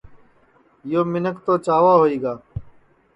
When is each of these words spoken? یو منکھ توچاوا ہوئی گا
یو 0.91 1.01
منکھ 1.11 1.39
توچاوا 1.45 1.93
ہوئی 2.01 2.17
گا 2.23 2.33